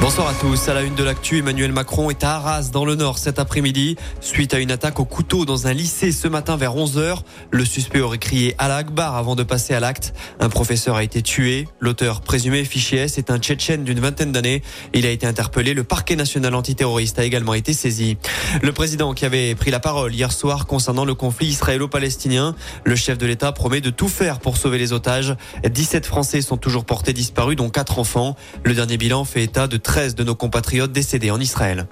Bonsoir 0.00 0.28
à 0.28 0.34
tous. 0.34 0.68
À 0.68 0.74
la 0.74 0.82
une 0.82 0.94
de 0.94 1.02
l'actu, 1.02 1.38
Emmanuel 1.38 1.72
Macron 1.72 2.08
est 2.08 2.22
à 2.22 2.36
Arras, 2.36 2.70
dans 2.72 2.84
le 2.84 2.94
Nord, 2.94 3.18
cet 3.18 3.40
après-midi. 3.40 3.96
Suite 4.20 4.54
à 4.54 4.60
une 4.60 4.70
attaque 4.70 5.00
au 5.00 5.04
couteau 5.04 5.44
dans 5.44 5.66
un 5.66 5.72
lycée 5.72 6.12
ce 6.12 6.28
matin 6.28 6.56
vers 6.56 6.76
11h, 6.76 7.22
le 7.50 7.64
suspect 7.64 8.00
aurait 8.00 8.18
crié 8.18 8.54
à 8.58 8.74
Akbar 8.76 9.16
avant 9.16 9.34
de 9.34 9.42
passer 9.42 9.74
à 9.74 9.80
l'acte. 9.80 10.14
Un 10.38 10.50
professeur 10.50 10.94
a 10.94 11.02
été 11.02 11.20
tué. 11.20 11.66
L'auteur 11.80 12.20
présumé 12.20 12.64
fiché 12.64 12.98
est 12.98 13.30
un 13.30 13.38
Tchétchène 13.38 13.82
d'une 13.82 13.98
vingtaine 13.98 14.30
d'années. 14.30 14.62
Il 14.94 15.04
a 15.04 15.10
été 15.10 15.26
interpellé. 15.26 15.74
Le 15.74 15.82
parquet 15.82 16.14
national 16.14 16.54
antiterroriste 16.54 17.18
a 17.18 17.24
également 17.24 17.54
été 17.54 17.72
saisi. 17.72 18.18
Le 18.62 18.72
président 18.72 19.14
qui 19.14 19.24
avait 19.24 19.56
pris 19.56 19.72
la 19.72 19.80
parole 19.80 20.14
hier 20.14 20.30
soir 20.30 20.66
concernant 20.66 21.04
le 21.04 21.16
conflit 21.16 21.48
israélo-palestinien, 21.48 22.54
le 22.84 22.94
chef 22.94 23.18
de 23.18 23.26
l'État 23.26 23.50
promet 23.50 23.80
de 23.80 23.90
tout 23.90 24.08
faire 24.08 24.38
pour 24.38 24.58
sauver 24.58 24.78
les 24.78 24.92
otages. 24.92 25.34
17 25.68 26.06
Français 26.06 26.40
sont 26.40 26.56
toujours 26.56 26.84
portés 26.84 27.12
disparus, 27.12 27.56
dont 27.56 27.68
4 27.68 27.98
enfants. 27.98 28.36
Le 28.62 28.74
dernier 28.74 28.96
bilan 28.96 29.24
fait 29.24 29.42
état 29.42 29.66
de 29.66 29.76
13 29.88 30.16
de 30.16 30.22
nos 30.22 30.34
compatriotes 30.34 30.92
décédés 30.92 31.30
en 31.30 31.40
Israël. 31.40 31.86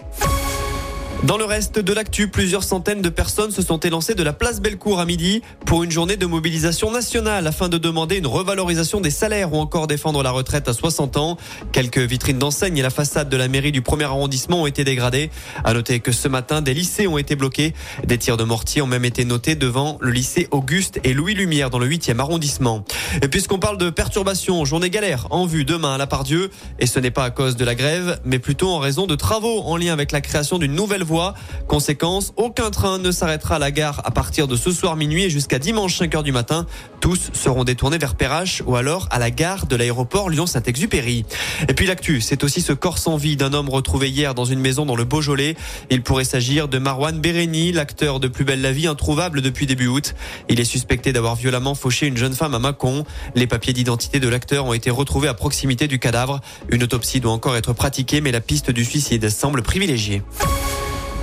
Dans 1.22 1.38
le 1.38 1.46
reste 1.46 1.78
de 1.78 1.92
l'actu, 1.94 2.28
plusieurs 2.28 2.62
centaines 2.62 3.00
de 3.00 3.08
personnes 3.08 3.50
se 3.50 3.62
sont 3.62 3.80
élancées 3.80 4.14
de 4.14 4.22
la 4.22 4.34
place 4.34 4.60
Bellecour 4.60 5.00
à 5.00 5.06
midi 5.06 5.40
pour 5.64 5.82
une 5.82 5.90
journée 5.90 6.18
de 6.18 6.26
mobilisation 6.26 6.90
nationale 6.90 7.46
afin 7.46 7.70
de 7.70 7.78
demander 7.78 8.18
une 8.18 8.26
revalorisation 8.26 9.00
des 9.00 9.10
salaires 9.10 9.52
ou 9.54 9.56
encore 9.56 9.86
défendre 9.86 10.22
la 10.22 10.30
retraite 10.30 10.68
à 10.68 10.74
60 10.74 11.16
ans. 11.16 11.38
Quelques 11.72 11.98
vitrines 11.98 12.38
d'enseigne 12.38 12.76
et 12.76 12.82
la 12.82 12.90
façade 12.90 13.30
de 13.30 13.36
la 13.36 13.48
mairie 13.48 13.72
du 13.72 13.80
premier 13.80 14.04
arrondissement 14.04 14.62
ont 14.62 14.66
été 14.66 14.84
dégradées. 14.84 15.30
À 15.64 15.72
noter 15.72 16.00
que 16.00 16.12
ce 16.12 16.28
matin, 16.28 16.60
des 16.60 16.74
lycées 16.74 17.06
ont 17.06 17.18
été 17.18 17.34
bloqués. 17.34 17.72
Des 18.06 18.18
tirs 18.18 18.36
de 18.36 18.44
mortier 18.44 18.82
ont 18.82 18.86
même 18.86 19.06
été 19.06 19.24
notés 19.24 19.54
devant 19.54 19.96
le 20.02 20.10
lycée 20.10 20.48
Auguste 20.50 21.00
et 21.02 21.14
Louis 21.14 21.34
Lumière 21.34 21.70
dans 21.70 21.78
le 21.78 21.88
8e 21.88 22.20
arrondissement. 22.20 22.84
Et 23.22 23.28
puisqu'on 23.28 23.58
parle 23.58 23.78
de 23.78 23.90
perturbations, 23.90 24.64
journée 24.64 24.90
galère 24.90 25.26
en 25.30 25.46
vue 25.46 25.64
demain 25.64 25.94
à 25.94 25.98
la 25.98 26.06
Pardieu. 26.06 26.50
Et 26.78 26.86
ce 26.86 26.98
n'est 26.98 27.10
pas 27.10 27.24
à 27.24 27.30
cause 27.30 27.56
de 27.56 27.64
la 27.64 27.74
grève, 27.74 28.20
mais 28.24 28.38
plutôt 28.38 28.68
en 28.70 28.78
raison 28.78 29.06
de 29.06 29.14
travaux 29.14 29.62
en 29.62 29.76
lien 29.76 29.92
avec 29.92 30.12
la 30.12 30.20
création 30.20 30.58
d'une 30.58 30.74
nouvelle 30.74 31.04
voie. 31.04 31.34
Conséquence, 31.68 32.32
aucun 32.36 32.70
train 32.70 32.98
ne 32.98 33.10
s'arrêtera 33.10 33.56
à 33.56 33.58
la 33.58 33.70
gare 33.70 34.00
à 34.04 34.10
partir 34.10 34.48
de 34.48 34.56
ce 34.56 34.70
soir 34.70 34.96
minuit 34.96 35.24
et 35.24 35.30
jusqu'à 35.30 35.58
dimanche 35.58 35.96
5 35.96 36.14
heures 36.14 36.22
du 36.22 36.32
matin. 36.32 36.66
Tous 37.00 37.30
seront 37.32 37.64
détournés 37.64 37.98
vers 37.98 38.14
Perrache 38.14 38.62
ou 38.66 38.76
alors 38.76 39.08
à 39.10 39.18
la 39.18 39.30
gare 39.30 39.66
de 39.66 39.76
l'aéroport 39.76 40.30
Lyon-Saint-Exupéry. 40.30 41.24
Et 41.68 41.74
puis 41.74 41.86
l'actu, 41.86 42.20
c'est 42.20 42.44
aussi 42.44 42.60
ce 42.60 42.72
corps 42.72 42.98
sans 42.98 43.16
vie 43.16 43.36
d'un 43.36 43.52
homme 43.52 43.68
retrouvé 43.68 44.10
hier 44.10 44.34
dans 44.34 44.44
une 44.44 44.60
maison 44.60 44.86
dans 44.86 44.96
le 44.96 45.04
Beaujolais. 45.04 45.56
Il 45.90 46.02
pourrait 46.02 46.24
s'agir 46.24 46.68
de 46.68 46.78
Marwan 46.78 47.18
Béréni, 47.20 47.72
l'acteur 47.72 48.20
de 48.20 48.28
Plus 48.28 48.44
belle 48.44 48.62
la 48.62 48.72
vie, 48.72 48.86
introuvable 48.86 49.42
depuis 49.42 49.66
début 49.66 49.86
août. 49.86 50.14
Il 50.48 50.60
est 50.60 50.64
suspecté 50.64 51.12
d'avoir 51.12 51.34
violemment 51.34 51.74
fauché 51.74 52.06
une 52.06 52.16
jeune 52.16 52.34
femme 52.34 52.54
à 52.54 52.58
Mâcon. 52.58 52.95
Les 53.34 53.46
papiers 53.46 53.72
d'identité 53.72 54.20
de 54.20 54.28
l'acteur 54.28 54.66
ont 54.66 54.72
été 54.72 54.90
retrouvés 54.90 55.28
à 55.28 55.34
proximité 55.34 55.88
du 55.88 55.98
cadavre. 55.98 56.40
Une 56.68 56.82
autopsie 56.82 57.20
doit 57.20 57.32
encore 57.32 57.56
être 57.56 57.72
pratiquée, 57.72 58.20
mais 58.20 58.32
la 58.32 58.40
piste 58.40 58.70
du 58.70 58.84
suicide 58.84 59.28
semble 59.30 59.62
privilégiée. 59.62 60.22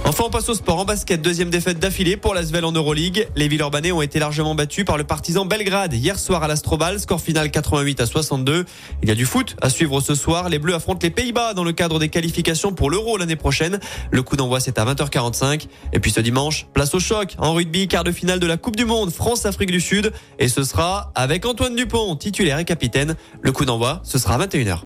Enfin, 0.05 0.25
on 0.27 0.29
passe 0.29 0.49
au 0.49 0.53
sport. 0.53 0.79
En 0.79 0.85
basket, 0.85 1.21
deuxième 1.21 1.49
défaite 1.49 1.79
d'affilée 1.79 2.17
pour 2.17 2.33
l'Asvel 2.33 2.65
en 2.65 2.73
Euroleague. 2.73 3.27
Les 3.35 3.47
Villeurbanais 3.47 3.93
ont 3.93 4.01
été 4.01 4.19
largement 4.19 4.53
battus 4.53 4.83
par 4.83 4.97
le 4.97 5.05
partisan 5.05 5.45
Belgrade 5.45 5.93
hier 5.93 6.19
soir 6.19 6.43
à 6.43 6.47
l'Astrobal. 6.47 6.99
Score 6.99 7.21
final 7.21 7.49
88 7.49 8.01
à 8.01 8.05
62. 8.05 8.65
Il 9.01 9.09
y 9.09 9.11
a 9.11 9.15
du 9.15 9.25
foot 9.25 9.55
à 9.61 9.69
suivre 9.69 10.01
ce 10.01 10.13
soir. 10.13 10.49
Les 10.49 10.59
Bleus 10.59 10.75
affrontent 10.75 10.99
les 11.01 11.09
Pays-Bas 11.09 11.53
dans 11.53 11.63
le 11.63 11.71
cadre 11.71 11.99
des 11.99 12.09
qualifications 12.09 12.73
pour 12.73 12.91
l'Euro 12.91 13.17
l'année 13.17 13.37
prochaine. 13.37 13.79
Le 14.11 14.21
coup 14.23 14.35
d'envoi, 14.35 14.59
c'est 14.59 14.77
à 14.77 14.85
20h45. 14.85 15.67
Et 15.93 15.99
puis 15.99 16.11
ce 16.11 16.19
dimanche, 16.19 16.67
place 16.73 16.93
au 16.93 16.99
choc. 16.99 17.35
En 17.37 17.53
rugby, 17.53 17.87
quart 17.87 18.03
de 18.03 18.11
finale 18.11 18.39
de 18.39 18.47
la 18.47 18.57
Coupe 18.57 18.75
du 18.75 18.85
Monde, 18.85 19.09
France-Afrique 19.09 19.71
du 19.71 19.81
Sud. 19.81 20.11
Et 20.37 20.49
ce 20.49 20.63
sera 20.63 21.11
avec 21.15 21.45
Antoine 21.45 21.75
Dupont, 21.75 22.15
titulaire 22.17 22.59
et 22.59 22.65
capitaine. 22.65 23.15
Le 23.41 23.51
coup 23.53 23.63
d'envoi, 23.63 24.01
ce 24.03 24.17
sera 24.17 24.35
à 24.35 24.45
21h. 24.45 24.79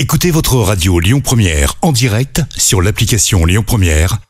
Écoutez 0.00 0.30
votre 0.30 0.54
radio 0.54 1.00
Lyon 1.00 1.20
Première 1.20 1.74
en 1.82 1.90
direct 1.90 2.40
sur 2.56 2.80
l'application 2.80 3.44
Lyon 3.44 3.64
Première, 3.66 4.18